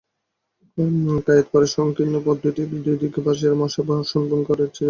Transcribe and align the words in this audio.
কায়েতপাড়ার 1.27 1.73
সংকীর্ণ 1.77 2.15
পথটির 2.25 2.69
দুদিকে 2.85 3.19
বাশঝাড়ে 3.25 3.59
মশা 3.61 3.81
শুনভন 4.11 4.39
করিতেছিল। 4.47 4.79